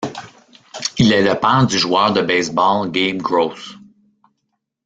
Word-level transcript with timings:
Il 0.97 1.11
est 1.13 1.21
le 1.21 1.39
père 1.39 1.67
du 1.67 1.77
joueur 1.77 2.11
de 2.11 2.21
baseball 2.23 2.89
Gabe 2.89 3.17
Gross. 3.17 3.75